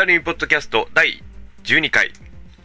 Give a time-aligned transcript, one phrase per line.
[0.00, 1.22] タリミポッドキャスト第
[1.62, 2.10] 12回、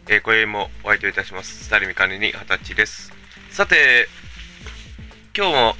[0.08, 1.64] えー、今宵もお相手いたします。
[1.64, 3.12] スタリミ管理人二十歳です。
[3.50, 4.08] さて
[5.36, 5.74] 今日も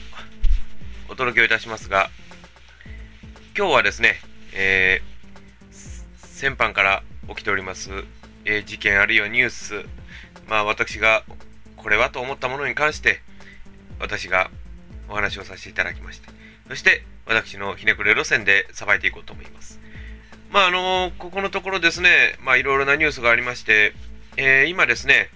[1.09, 2.11] お届けをいたしますが
[3.57, 4.17] 今日はですね、
[4.53, 7.89] えー、先般から起きております、
[8.45, 9.83] えー、事件あるいはニュース。
[10.51, 11.25] まあ私が
[11.79, 13.23] これはと思ったものに関して
[13.99, 14.51] 私が
[15.09, 16.29] お話をさせていただきまして
[16.69, 19.86] そして私のひねくれ路線でさばいていこうと思います。
[20.51, 23.93] まああのここのところですね、まあいろいろなニュースがありまして、
[24.37, 25.29] えー、今ですね、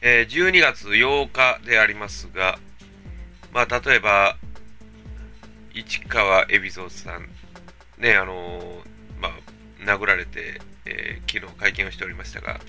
[0.00, 2.58] えー、12月8日でありますが、
[3.52, 4.36] まあ例えば、
[5.74, 7.28] 市川海老蔵さん、
[7.98, 8.82] ね、あの、
[9.20, 9.32] まあ、
[9.84, 12.60] 殴られて、えー、昨日会見をしておりましたが、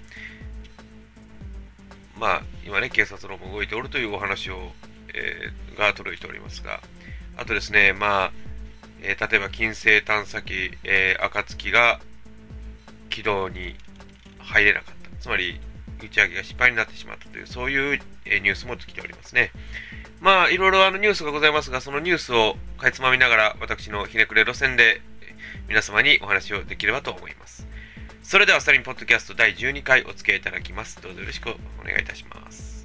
[2.18, 4.72] まあ、今ね、警察のも動いておるというお話を、
[5.14, 6.80] えー、が届いておりますが、
[7.36, 8.31] あとですね、まあ、
[9.04, 12.00] えー、例えば金星探査機、えー、暁が
[13.09, 13.76] 軌道に
[14.40, 15.22] 入れなかった。
[15.22, 15.59] つまり、
[16.02, 19.52] 打ち上げが失敗になってしまったという、そういう、えー、ニュースも来ておりますね。
[20.20, 25.02] まあ、いろいろあのニュースがございますが、そのニュースをかいつまみながら、私のひねくれ路線で
[25.68, 27.68] 皆様にお話をできればと思います。
[28.22, 31.02] それでは、スタリンポッドキャスト第12回お付き合いいただきます。
[31.02, 32.83] どうぞよろしくお願いいたします。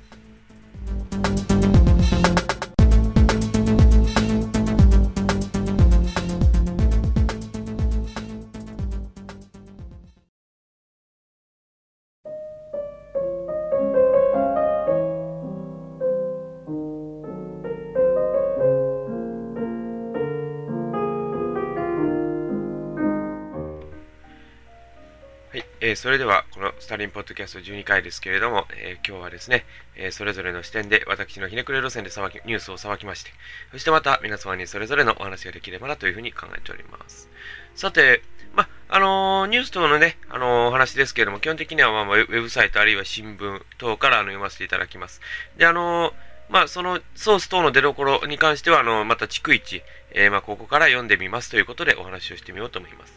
[25.81, 33.31] えー、それでは、このスタリンポッドキャスト12回ですけれども、えー、今日はですね、えー、それぞれの視点で私のひねくれ路線でさきニュースをさばきまして、
[33.71, 37.29] そしてまた皆様にそれぞれのお話ができればなというふうに考えております。
[37.77, 38.23] さて、
[38.57, 45.21] ま、あのニュース等のね、あのお話ですけれども、基本的には、まあ、ウェブサイトあるいは新聞等からあの読ませていただきます。
[45.59, 46.13] で、あの
[46.49, 53.13] まあ、そのソース等の出所に関しては、あの、また逐一、えまあ、ここから読んでみますということでお話をしてみようと思います。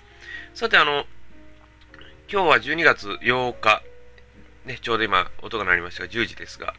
[0.53, 1.05] さて、あの、
[2.31, 3.83] 今日は12月8日、
[4.63, 6.73] ね、ちょうど今音が鳴りましたが10時ですが、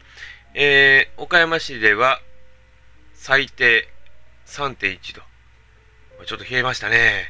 [0.55, 2.21] えー、岡山市では
[3.13, 3.87] 最低
[4.47, 5.21] 3.1度。
[6.25, 7.25] ちょっと冷えましたね。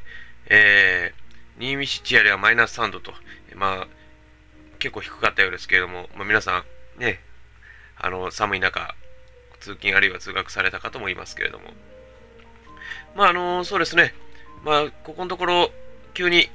[0.46, 3.12] えー、新見市千谷ではマイナス3度と、
[3.56, 3.88] まあ、
[4.80, 6.64] 結構低かったようですけれども、まあ、皆さ
[6.98, 7.20] ん、ね、
[7.98, 8.96] あの、寒い中、
[9.60, 11.66] 通勤あるいは通学されたかともいますけれども。
[13.18, 14.14] まあ、あの、そうですね。
[14.64, 15.72] まあ、ここのところ、
[16.14, 16.50] 急に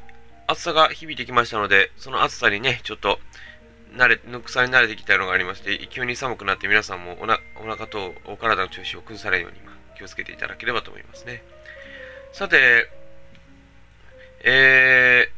[0.49, 3.19] 暑さが響いてきましたので、その暑さにね、ちょっと、
[3.95, 9.59] 慣れ、ぬくさに慣れてきたのがありまして、急に寒くなって皆さんもおなお腹とお体の調子を崩されるように
[9.99, 11.43] 気をつけていただければと思いますね。
[12.33, 12.89] さて、
[14.43, 15.29] え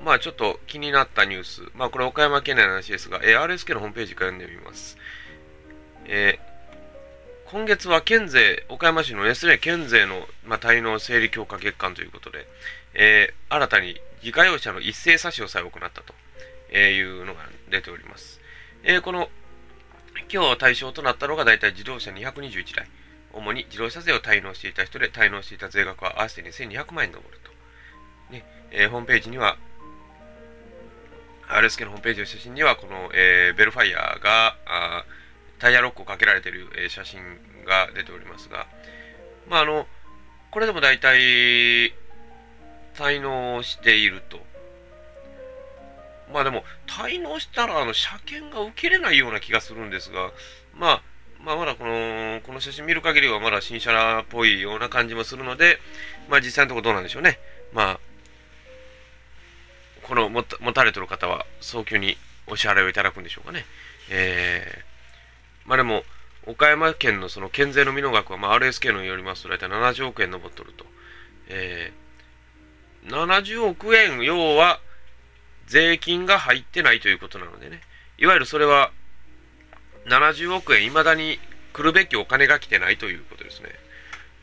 [0.00, 1.62] ー、まあちょっと気になったニュース。
[1.74, 4.96] まあこれ岡山県内の話ですが、えー、RSK のホームページから読んでみます。
[6.04, 12.46] えー、今月は県税、岡山市のですね、県税の、まあ、滞納整理強化月間ということで、
[12.94, 16.14] えー、新たに自家用車の一斉差し押さえを行ったと
[16.72, 17.40] えいうのが
[17.70, 18.40] 出ております。
[18.82, 19.28] えー、この
[20.32, 22.88] 今日対象となったのが大体自動車221台。
[23.32, 27.52] 主に自動車税を滞納していた人で滞納していた税額は合わせて2200万円に上ると。
[28.32, 29.56] ねえー、ホームページには、
[31.48, 35.04] RSK のホームページの写真には、この、えー、ベルファイヤーがあ
[35.58, 37.20] タイヤロックをかけられている、えー、写真
[37.66, 38.66] が出ておりますが、
[39.48, 39.86] まあ、あの、
[40.50, 41.92] これでも大体、
[43.00, 44.38] 滞納していると。
[46.32, 50.30] まあでも、滞納したら、あの、車検が受けれないような気がするんですが、
[50.74, 51.02] まあ、
[51.42, 55.78] まあ、まだこの、この写真見る限りはまだ新車っぽいような感じもするので、
[56.28, 57.38] まあ実際のところどうなんでしょうね。
[57.72, 58.00] まあ、
[60.02, 60.42] この持
[60.74, 62.16] たれてる方は早急に
[62.46, 63.64] お支払いをいただくんでしょうかね。
[64.10, 66.04] えー、まあでも、
[66.46, 70.84] 岡山県のその県税の未納額は、まあ、RSK のよりますと大体70億円上っとると。
[71.48, 72.09] えー
[73.06, 74.80] 70億円、要は
[75.66, 77.80] 税金が入ってないということなのでね、
[78.18, 78.90] いわゆるそれは
[80.06, 81.38] 70億円、いまだに
[81.72, 83.68] 来るべきお金が来てないということですね。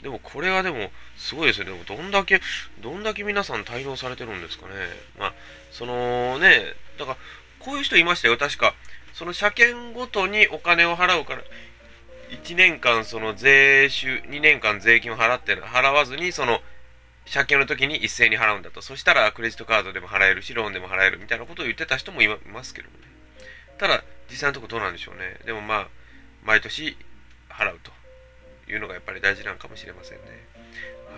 [0.01, 1.65] でもこれはでもすごいですね。
[1.65, 2.41] でもどんだけ、
[2.81, 4.73] どんだけ皆さん滞納されてるんですかね。
[5.17, 5.33] まあ、
[5.71, 7.17] そのね、だから
[7.59, 8.75] こういう人いましたよ、確か。
[9.13, 11.41] その車検ごとにお金を払うから、
[12.29, 16.61] 1年間その税収、2年間税金を払って、払わずにその
[17.31, 18.81] 借金の時に一斉に払うんだと。
[18.81, 23.03] そしたらクレジットカードでも払えるし、ローンでも払えるみたいなことを言ってた人もいますけどもね。
[23.77, 25.37] ただ、実際のところどうなんでしょうね。
[25.45, 25.87] でもまあ、
[26.43, 26.97] 毎年
[27.49, 27.91] 払うと
[28.71, 30.23] いうのがやっぱり大事なのかもしれませんね。
[30.25, 31.17] は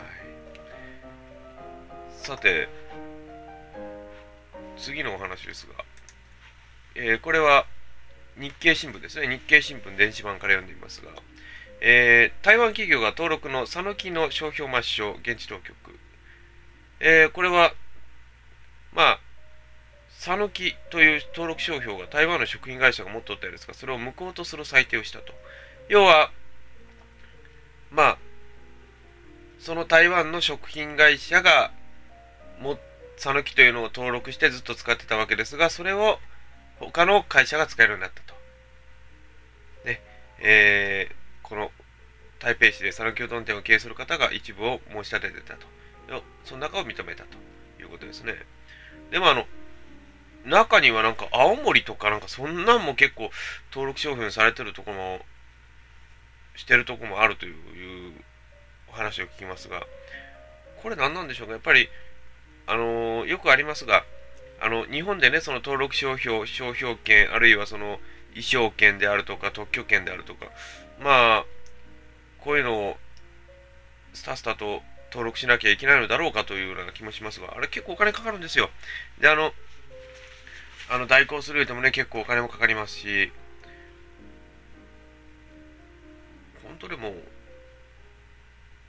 [2.15, 2.17] い。
[2.17, 2.67] さて、
[4.77, 5.85] 次のお話ですが、
[6.95, 7.65] えー、これは
[8.37, 9.27] 日経新聞ですね。
[9.27, 11.11] 日経新聞電子版から読んでみますが、
[11.81, 15.88] えー、台湾企業が登録の佐野木の商標抹消、現地当局。
[16.99, 17.73] えー、これは、
[18.93, 19.19] まあ、
[20.23, 25.33] 佐野木という登録商標が台湾の食品会社が持っておったようですが、それを無効とする裁定をしたと。
[25.87, 26.31] 要は、
[27.91, 28.17] まあ、
[29.59, 31.71] その台湾の食品会社が
[32.61, 32.77] も
[33.15, 36.19] 佐野木というのを登録してずっと使ってたわけですが、それを
[36.79, 38.33] 他の会社が使えるようになったと。
[39.85, 40.01] ね、
[40.39, 41.71] えー、この
[42.39, 45.67] 台北市で讃岐うどん店を経営する方が一部を申し立ててたと。
[46.45, 47.37] その中を認めたと
[47.81, 48.33] いうことですね。
[49.11, 49.45] でもあの、
[50.45, 53.29] 中にはなんか青森とかなんかそんなんも結構
[53.71, 55.19] 登録商標されてるところも
[56.55, 58.13] してるとこもあるという
[58.89, 59.85] お話を聞きますが、
[60.81, 61.53] これ何なんでしょうか？
[61.53, 61.89] やっぱり、
[62.67, 64.03] あのー、よくありますが、
[64.61, 67.99] あの、日本でね、その登録商標、商標権、あるいはその、
[68.31, 70.47] 衣装権であるとか、特許権であるとか、
[70.99, 71.45] まあ、
[72.39, 72.97] こういうのを、
[74.13, 78.69] スタスタと登録しなきゃいけないのだろうかというような気もしますが、あれ結構お金かかるんですよ。
[79.19, 79.51] で、あの、
[80.89, 83.31] あの代行するでもね、結構お金もかかりますし、
[86.63, 87.13] 本当でも、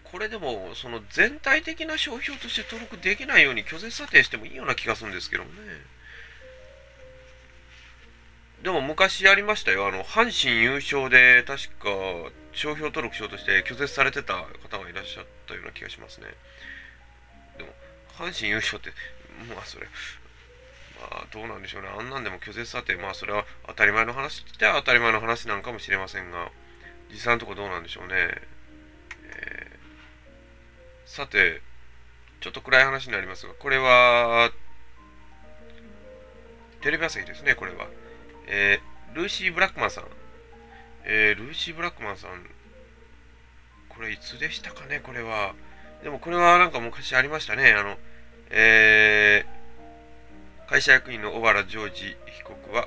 [0.04, 5.56] これでも、その全体的な商標として登録できないように拒絶査定してもいいような気がするんですけどもね。
[8.62, 9.86] でも昔やりましたよ。
[9.86, 11.88] あの、阪神優勝で、確か、
[12.52, 16.26] 商標登録しようとして拒絶されてた方がいらっしゃったような気がしますね。
[17.58, 17.70] でも、
[18.16, 18.90] 阪神優勝って、
[19.54, 19.86] まあそれ、
[21.00, 21.88] まあどうなんでしょうね。
[21.88, 26.50] あんなんでも拒絶査定、まあそれは当たり前の話って当たり前の話なんかもしれませんが、
[27.10, 28.14] 実際のとこどうなんでしょうね。
[29.24, 31.62] えー、さて、
[32.40, 34.50] ちょっと暗い話になりますが、これは、
[36.80, 37.86] テレビ朝日ですね、これは。
[38.46, 40.04] えー、ルーシー・ブラックマンさん。
[41.04, 42.30] えー、ルーシー・ブラックマンさん、
[43.88, 45.54] これいつでしたかね、これは。
[46.02, 47.72] でもこれはなんか昔ありましたね。
[47.72, 47.98] あの、
[48.50, 52.86] えー、会社役員の小原ジョージ被告は、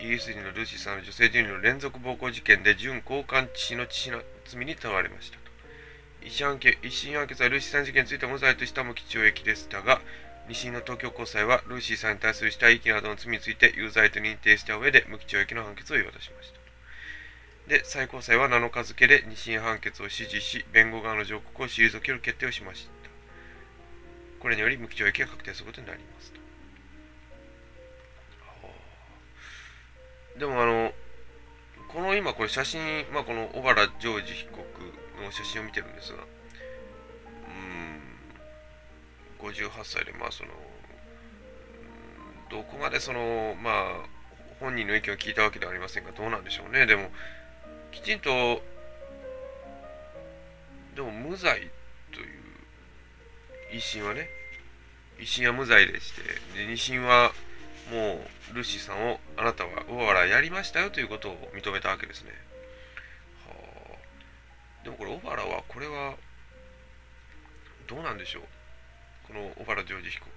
[0.00, 5.48] イギリス人のルーシーさんの女性人の連続暴行事件で準交換致死の致死の罪に問われましたと。
[6.24, 10.00] 一審判決一審判決はルーシーさん事件について無罪とした無期懲役でしたが、
[10.48, 16.57] 二審の東京高裁はルーシーさんに対する死体遺棄などの罪について有罪と認定した上で無期懲役の判決を言い渡しました。
[17.68, 22.90] で、最高裁は7日付で二審判決を支持し、弁護側の上告を退ける決定をしました。
[24.40, 26.38] これにより無期懲役が確定することになりますと。
[30.40, 30.92] でもあの、
[31.88, 32.80] この今これ写真、
[33.12, 34.62] まあこの小原ジョージ被告
[35.22, 36.22] の写真を見てるんですが、
[39.40, 40.50] うん58歳で、まあその、
[42.50, 43.74] どこまでその、まあ、
[44.58, 46.86] 本人の意見を聞いたわけではありませんが、どうなんでしょうね。
[46.86, 47.10] でも、
[47.92, 48.62] きちんと、
[50.94, 51.70] でも無罪
[52.12, 54.28] という一審はね、
[55.18, 56.22] 一審は無罪でして、
[56.56, 57.32] で二審は
[57.90, 58.20] も
[58.52, 62.30] うルーシーさんをあなたは大原やりましたよということを認めたわけですね。
[63.46, 63.54] は
[63.94, 66.14] あ、でもこれ小原はこれは
[67.86, 68.42] どうなんでしょう？
[69.28, 70.30] この小原ジョージ被告、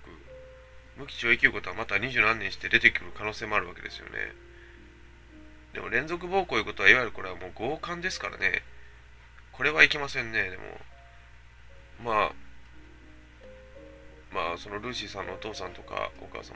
[0.98, 4.34] 無期懲役いうことはまた二十何年して出てくる可能性もあるわけですよね。
[5.74, 8.64] でも連続暴行いうことは、いわゆるこれはもう強姦ですからね。
[9.52, 10.64] これはいけませんね、でも。
[12.04, 12.32] まあ、
[14.34, 16.56] まあ、そのルーシーさんのお父さんとかお母様、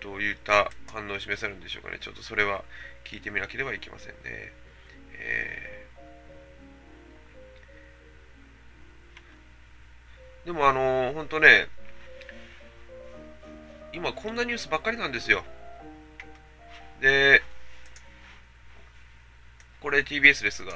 [0.00, 1.98] どういった反応を示せるんでしょうかね。
[2.00, 2.64] ちょっとそれは
[3.04, 4.16] 聞いてみなければいけませんね。
[5.12, 11.68] えー、でもあのー、本当ね、
[13.92, 15.44] 今こんなニュースばっかりなんですよ。
[17.00, 17.42] で、
[19.90, 20.70] これ TBS ですが、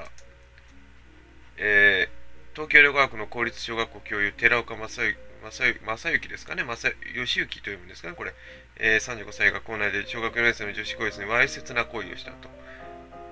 [1.56, 5.74] えー、東京江戸川区の公立小学校教諭、寺岡正正
[6.10, 8.34] 幸ですかね、正義行というんですかね、これ、
[8.74, 12.48] えー、35歳が校内で小学4年生の女子高生にわいせつな行為をしたと。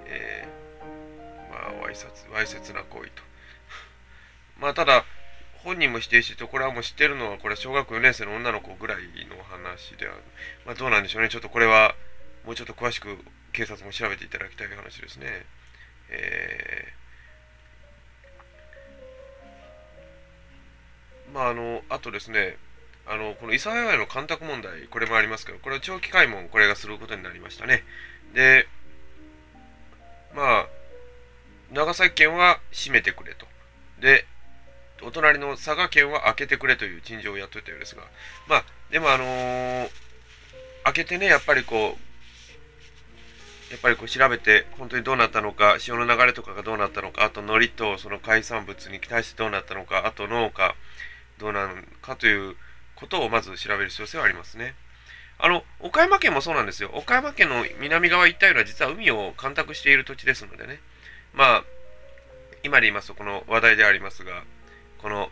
[0.07, 3.25] えー、まあ、わいせつ、わいせつな行為と。
[4.63, 5.05] まあ、ただ、
[5.65, 10.15] 本人も否定してと、これはもう知ってるのは、これは小学4年生の女の子ぐらいの話では、
[10.65, 11.29] まあどうなんでしょうね。
[11.29, 11.97] ちょっとこれは、
[12.47, 13.19] もうちょっと詳しく
[13.53, 15.45] 警察も調べていただきたい話ですね。
[16.13, 22.59] えー、まああの、あとですね、
[23.07, 27.83] あの、この諫早の干拓問題、これもありますけど、これは長期開門、これがすることになりましたね。
[28.35, 28.69] で、
[30.35, 30.67] まあ、
[31.73, 33.47] 長崎県は閉めてくれと。
[34.01, 34.27] で、
[35.03, 38.03] お隣の佐賀県は開けてくれという陳情をやっといたようですが、
[38.47, 39.91] まあ、でもあのー、
[40.85, 42.12] 開けてね、やっぱりこう、
[43.73, 50.75] やっぱりこう調べて、本当にどうなったのか、潮の流れとかがどうなったのか、あと海苔とその海産物に対してどうなったのか、あと農家、
[51.39, 52.55] どうなのかという
[52.97, 54.75] ことをまず調べる必要性はありますね。
[55.39, 56.91] あの、岡山県もそうなんですよ。
[56.93, 60.79] 岡山県の南側一帯は実は海を干拓している土地ですのでね。
[61.33, 61.65] まあ、
[62.63, 64.45] 今で言いますとこの話題でありますが、
[64.99, 65.31] この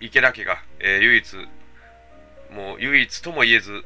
[0.00, 1.36] 池田家が、えー、唯一、
[2.52, 3.84] もう唯一とも言えず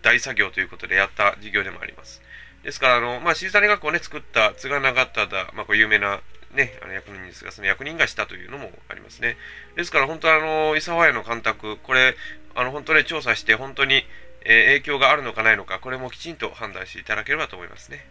[0.00, 2.22] 大作業ということでやった事業でもあります。
[2.66, 6.20] ですから、あの、まあ、シーザネ学校をね、作った津賀長忠、まあ、これ有名な
[6.52, 9.36] ね、あの役人ですが、その役人がしたというのもありますね。
[9.76, 12.16] ですから、本当あの、伊沢屋の監督、これ、
[12.56, 14.02] あの、本当ね、調査して、本当に、
[14.44, 18.04] えー、影響があるのかないのか、これもきちんと判断していただければと思いますね。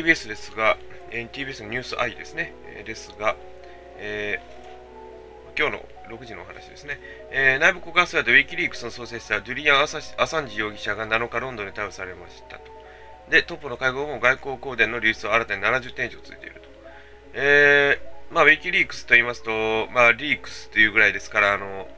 [0.00, 0.78] TBS ですが、
[1.10, 3.36] TBS のニュース I ですね、え、ですが、
[3.98, 6.98] えー、今日の6時のお話ですね、
[7.30, 12.62] えー、内部告発されたウィキリークスの創設者、ドゥリアン・アサンジ容疑者が7日ロンドンで逮捕されましたと。
[13.30, 16.68] で、トップの会合も外交公電の流出は新たに70点以上ついていると。
[17.34, 21.88] えー、まあ、ウィキリークスと言いますと、まあ、リークスというぐらいですから、あの、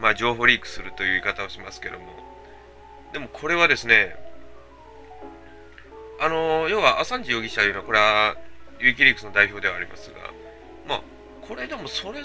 [0.00, 2.06] まあ、情報リークするという言い方をしますけども、
[3.12, 4.16] でもこれはですね、
[6.18, 8.36] あの要はアサンジ容疑者というのは、これは
[8.80, 10.16] ユーキリークスの代表ではありますが、
[10.88, 11.02] まあ、
[11.42, 12.20] これでもそれ、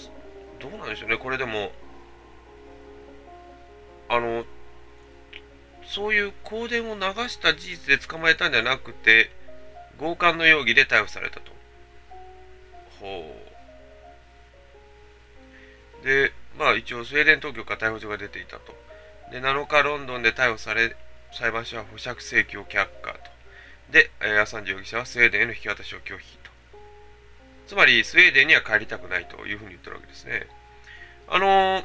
[0.60, 1.72] どうなんでしょうね、これでも、
[4.10, 4.46] あの、
[5.84, 9.32] そういう香典を流した事実で捕まえたんじゃなくて、
[10.00, 11.52] 強姦の容疑で逮捕されたと。
[13.00, 13.36] ほ
[16.02, 16.06] う。
[16.06, 18.74] で、まあ一応スウェーデン当局から逮捕状が出ていたと。
[19.32, 20.96] で、7日ロンドンで逮捕され、
[21.32, 23.31] 裁判所は保釈請求を却下と。
[23.92, 26.52] で、えアサンジ容疑者はスウェーデンへの引き渡しを拒否と。
[27.68, 30.48] つまり、スウェーデンには帰りたくないというふうに言ってるわけですね。
[31.28, 31.84] あのー、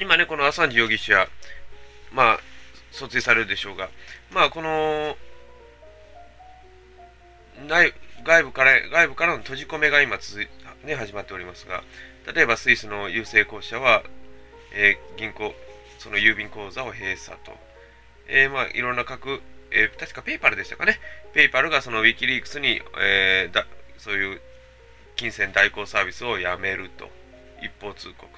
[0.00, 1.28] 今ね、このアサンジ容疑者、
[2.12, 2.40] まあ、
[2.92, 3.88] 訴追されるでしょうが、
[4.30, 5.16] まあ、この、
[7.68, 10.48] 内外部から、外部からの閉じ込めが今続い、
[10.84, 11.82] ね、始まっておりますが、
[12.32, 14.02] 例えばスイスの郵政公社は、
[14.72, 15.54] えー、銀行、
[15.98, 17.52] その郵便口座を閉鎖と、
[18.28, 19.40] えー、まあ、いろんな各
[19.74, 21.00] えー、確かペイパルでしたかね。
[21.34, 23.66] ペイパルがそのウィキリークスに、えー、だ
[23.98, 24.40] そういう
[25.16, 27.10] 金銭代行サービスをやめると。
[27.62, 28.28] 一方通告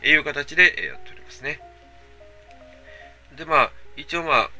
[0.00, 1.60] という形で、えやっておりますね。
[3.36, 4.50] で、まあ、一応まあ、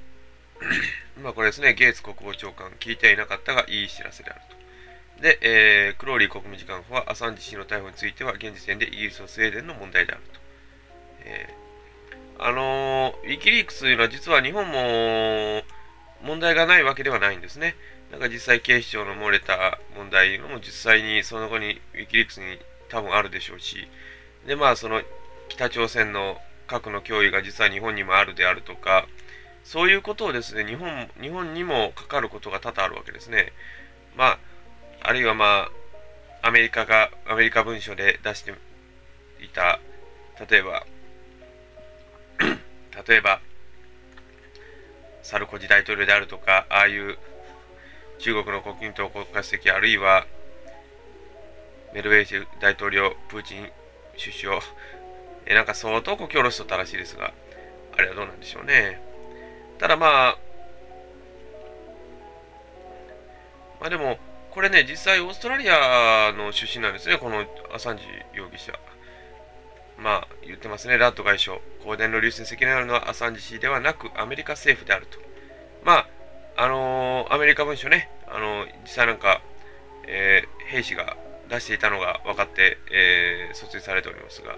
[1.23, 4.40] まあこれですね、ゲイツ国防長官、聞いてはいなかったがいい知らせである
[5.16, 5.23] と。
[5.23, 10.40] で、えー、クローリー国務次官補はアサンジ氏の逮捕については現時点でイギリスとスウェーデンの問題であると。
[11.20, 15.62] えー、あのー、ウィキリークスというのは実は日本も
[16.24, 17.76] 問題がないわけではないんですね。
[18.10, 23.88] なんか実際警視庁の漏れた問題も実際にその後にウィキリクスに多分あるでしょうし、
[24.46, 25.02] でまあその
[25.48, 29.06] 北朝鮮の核の脅威が実は日本にもあるであるとか、
[29.64, 33.52] そういうことをですね、日本日本にもかかることが多々あるわけですね。
[34.16, 34.38] まあ、
[35.02, 35.68] あるいはま
[36.42, 38.52] あ、アメリカが、アメリカ文書で出して
[39.42, 39.80] いた、
[40.48, 40.86] 例えば、
[43.08, 43.40] 例えば、
[45.24, 47.16] サルコジ大統領であるとか、ああいう
[48.18, 50.26] 中国の国民党国家主席、あるいは
[51.94, 53.70] メルベージェ大統領、プーチン
[54.18, 54.60] 首相、
[55.46, 57.32] えなんか相当こき下ろしとったらしいですが、
[57.96, 59.00] あれはどうなんでしょうね。
[59.78, 60.38] ただまあ、
[63.80, 64.18] まあでも、
[64.50, 68.04] これね、実際オーストラリアの出身なんですね、このアサンジ
[68.34, 68.72] 容疑者。
[69.98, 71.58] まあ、言ってますね、ラッド外相。
[71.84, 75.18] 香典の流出に責任あるのはアサンジ氏ではなく、アメリカ政府であると。
[75.84, 76.08] まあ、
[76.56, 79.40] あのー、アメリカ文書ね、あのー、実際なんか、
[80.06, 81.16] えー、兵士が
[81.48, 84.56] 出していたのが分かって、え訴追されておりますが、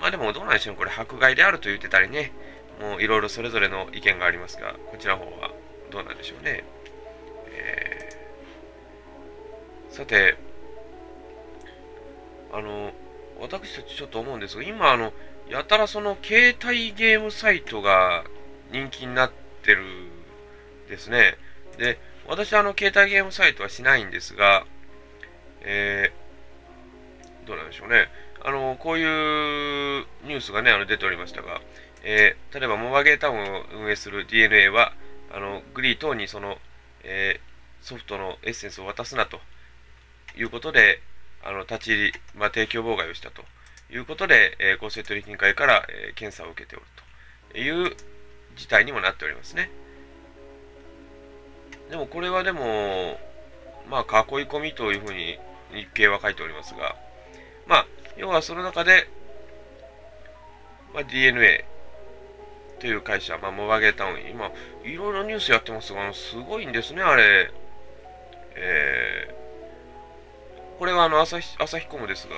[0.00, 2.32] まあでもどうなんでしょう、これ、迫害であると言ってたりね、
[2.80, 5.50] もういろいろそれぞれの意見がありますが、こちらの方は
[5.90, 6.64] どうなんでしょうね。
[7.50, 8.08] え
[9.90, 10.36] さて、
[12.52, 12.92] あの
[13.40, 15.12] 私たちちょっと思うんですが、今、あの、
[15.48, 18.24] やたらその携帯ゲームサイトが
[18.72, 19.84] 人気になってる
[20.88, 21.36] ですね。
[21.78, 24.64] で、私はあの、携帯ゲームサイトはしないんですが、
[25.60, 28.08] えー、どうなんでしょうね。
[28.42, 31.60] あの、こういうニュースがね、あの出ておりましたが、
[32.02, 34.92] えー、例えばモバゲータウンを運営する DNA は、
[35.32, 36.58] あのグリー等にその、
[37.02, 39.40] えー、ソフトのエッセンスを渡すなと
[40.36, 41.00] いうことで、
[41.44, 43.42] あの立ち入り、まあ、提供妨害をしたと
[43.92, 46.86] いうことで、えー、公正取引委員会から、えー、検査を受けておる
[47.52, 47.94] という
[48.56, 49.70] 事態にもなっておりますね。
[51.90, 53.18] でもこれはでも、
[53.88, 55.38] まあ、囲い込みというふうに
[55.72, 56.96] 日経は書いておりますが、
[57.66, 57.86] まあ、
[58.16, 59.06] 要はその中で、
[60.94, 61.64] まあ、DNA
[62.80, 64.50] という会社、まあ、モバゲータウン、今、
[64.84, 67.50] いろいろニュースやってますが、すごいんですね、あれ。
[68.56, 69.33] えー、
[70.78, 72.34] これはあの朝日朝日コムですが、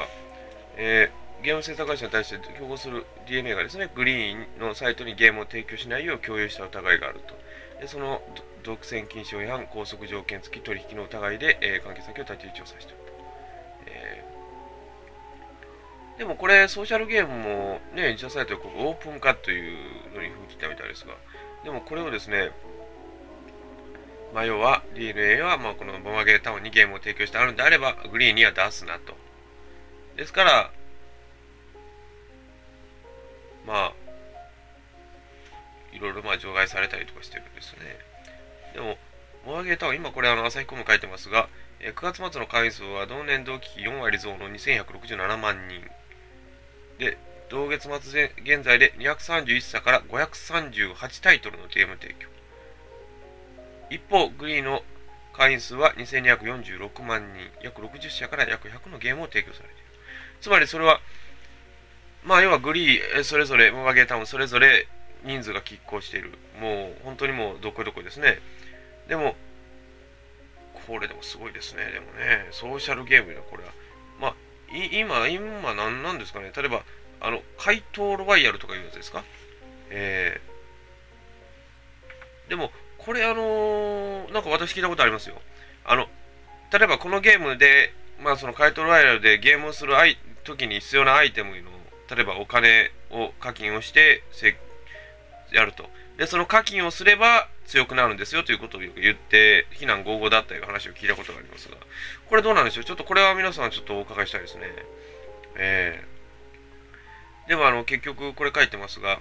[0.76, 7.34] えー、ゲーム制作会社に対して競合する DNA がですね、グリーンのサイトにゲームを提供しないよう共有した疑いがあると。
[7.80, 8.22] でその
[8.62, 13.12] 独占禁止法違反、拘束条件付き取引の疑いで、えー、関係先を立ち入り調査していると。
[13.86, 21.14] えー、でもこれ、ソーシャルゲームもね、自社サイトでここオープン化というのに踏み切ったみたいですが、
[21.64, 22.50] でもこれをですね、
[24.34, 29.14] まあ、要は DNA はまあこのボマゲータウンにゲームを提供してあるんであれば、グリーンには出すなと。
[30.16, 30.70] ですから、
[33.66, 33.92] まあ、
[35.92, 37.80] いろいろまあ除外されたりとかしてるんですね。
[38.74, 38.96] でも、
[39.46, 41.48] モアゲータウン、今これあの朝日コム書いてますが、
[41.80, 45.82] え9月末の会員数は同年同期4割増の2167万人。
[46.98, 47.16] で、
[47.48, 52.35] 同月末現在で231社から538タイトルのゲーム提供。
[53.90, 54.82] 一方、グリーの
[55.32, 59.82] 会員数は2246万人、約60社から約100のゲームを提供されている。
[60.40, 61.00] つまりそれは、
[62.24, 64.88] まあ要はグリー、それぞれ、モアゲータウンそれぞれ
[65.24, 66.32] 人数が拮抗している。
[66.60, 68.38] もう本当にもうどこどこですね。
[69.08, 69.36] でも、
[70.86, 71.84] これでもすごいですね。
[71.92, 73.72] でもね、ソーシャルゲームでこれは。
[74.20, 74.34] まあ、
[74.92, 76.50] 今、今何なんですかね。
[76.56, 76.82] 例えば、
[77.20, 79.24] あの、怪盗ロワイヤルとかいうやつですか？
[79.90, 82.72] えー、でも、
[83.06, 85.36] これあのー、なんか私聞いたことありますよ。
[85.84, 86.08] あの、
[86.72, 91.70] 例えばこのゲームで、まあその怪盗ロワイヤルでゲームをするあい時に必要なアイテムの、
[92.10, 94.22] 例えばお金を課金をして
[95.52, 95.88] やると。
[96.18, 101.76] で、その課金をすれば強くなるんですよということをよく言って、非難合々だったいう話を聞いたことがありますが、
[102.28, 102.84] これどうなんでしょう？
[102.84, 104.62] ちょっとこれは皆さんちょっとお伺いしたいですね。
[105.58, 109.20] えー、でもあの、結局これ書いてますが、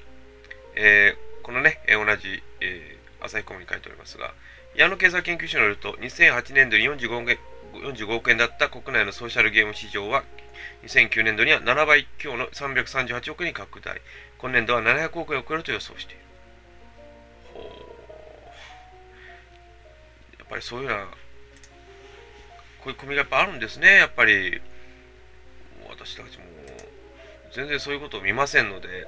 [0.76, 2.95] えー、このね、同じ、えー、
[3.26, 4.34] 朝日コムに書いておりますが、
[4.76, 7.38] 矢野経済研究所によると、2008年度に45億円
[7.74, 10.24] 45億円だった国内のソーシャルゲーム市場は、
[10.84, 14.02] 2009年度には7倍強の338億円に拡大。
[14.38, 16.22] 今年度は700億円を超えると予想している。
[17.54, 17.64] ほう
[20.40, 21.10] やっぱりそういうような、こ
[22.88, 24.62] ういう組がやっぱあるんですね、やっぱり。
[25.90, 26.46] 私たちも
[27.54, 29.08] 全然そういうことを見ませんので、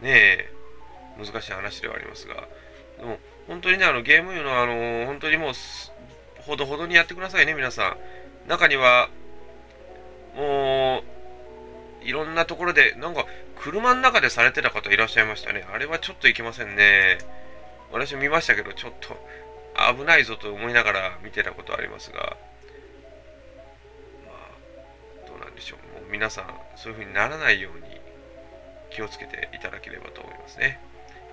[0.00, 0.52] ねえ、
[1.18, 2.48] 難しい話ではありますが、
[2.98, 5.52] でも本当にね、あのゲームいうのは、あの本当にもう、
[6.42, 7.96] ほどほどにやってくださいね、皆さ
[8.46, 8.48] ん。
[8.48, 9.08] 中には、
[10.36, 11.02] も
[12.02, 13.26] う、いろんなところで、なんか、
[13.56, 15.64] 車の中でされてた方いらっしゃいましたね。
[15.72, 17.18] あれはちょっといけませんね。
[17.92, 19.16] 私見ましたけど、ちょっと
[19.96, 22.36] 危ないぞと思いながら見てたことありますが、
[24.26, 26.00] まあ、どうなんでしょう。
[26.00, 28.00] もう皆さん、そういう風にならないように
[28.90, 30.80] 気をつけていただければと思いますね。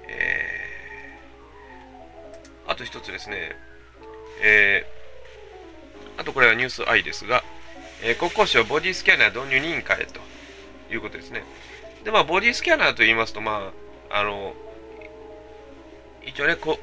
[0.07, 0.88] えー、
[2.67, 3.55] あと一つですね、
[4.41, 7.43] えー、あとこれはニュース I ですが、
[8.03, 10.19] えー、国交省ボディスキャナー導入に委員会へと
[10.93, 11.43] いうことですね。
[12.03, 13.71] で、まあ、ボディスキャナーと言いますと、ま
[14.09, 14.53] あ、あの、
[16.25, 16.79] 一応ね、こ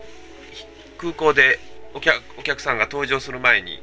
[0.99, 1.59] 空港で
[1.95, 3.83] お客お客さんが搭乗する前に、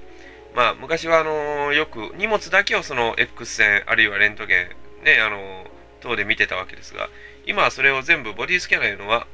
[0.56, 4.70] まあ、昔はあのよく荷物だけをその X 線、あるいはレントゲ
[5.02, 5.66] ン、ね、あの
[6.02, 7.10] 等で見てたわけですが、
[7.46, 9.28] 今はそれを全部ボディスキャナーいうのは、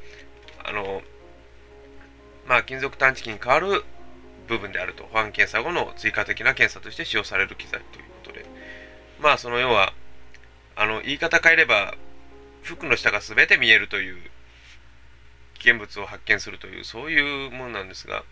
[0.64, 1.02] あの、
[2.50, 3.84] まあ、金属探知機に変わる
[4.48, 8.44] 部分であると、保安検査後の追加的な検査として使用される機材ということで、
[9.20, 9.92] まあ、その要は、
[10.74, 11.94] あの、言い方変えれば、
[12.62, 14.20] 服の下が全て見えるという、
[15.60, 18.24] 危険物を発見するという、そういうものなんですが、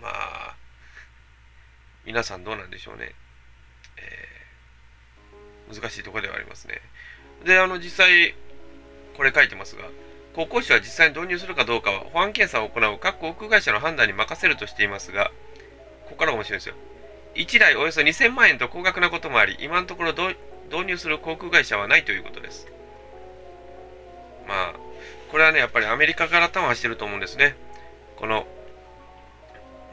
[0.00, 0.56] まあ、
[2.04, 3.12] 皆さんどうなんでしょうね。
[3.96, 6.80] えー、難しいとこではありますね。
[7.44, 8.36] で、あの、実際、
[9.16, 9.82] これ書いてますが、
[10.34, 15.30] 航行士は実際に導入するかどうかは保安検査を行う各航空会社の判断に任せるとしていますが、
[16.06, 16.74] ここから面白いですよ。
[17.36, 20.36] 1台およそ2000万円と高額なこともあり、今のところ導
[20.86, 22.66] 入する航空会社はないということです。
[24.46, 24.74] まあ、
[25.30, 27.56] これはね、やっぱりアメリカから端してると思うんですね。
[28.16, 28.46] この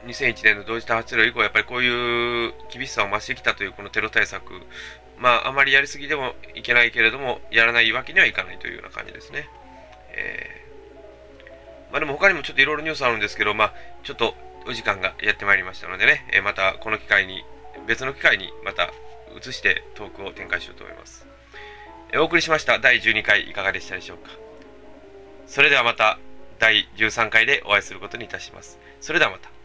[0.05, 4.53] 2001年の同時多発テロ以降、やっぱりこういう厳しさを増してきたというこのテロ対策、
[5.17, 9.47] まあ、あまりやりすぎでもいけないけれども、やらないわけにはいかないというような感じですね。
[10.15, 14.35] えー、まあでも他にもちょっといろいろニュースあるんですけど、まあちょっと
[14.67, 17.43] お時間がやってまいりましたのでね、えまたこの機会に、
[17.87, 18.91] 別の機会にまた
[19.37, 21.25] 移してトークを展開しようと思います。
[22.15, 24.31] お送りしました第12回いかがでしたでしょうか？
[25.47, 26.19] それではまた
[26.59, 28.79] 第13回でお会いすることにいたします。
[28.99, 29.60] それではまた。